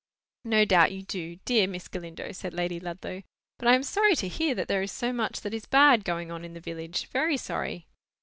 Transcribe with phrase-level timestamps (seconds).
[0.45, 3.21] "No doubt you do, dear Miss Galindo," said Lady Ludlow.
[3.59, 6.31] "But I am sorry to hear that there is so much that is bad going
[6.31, 7.85] on in the village,—very sorry."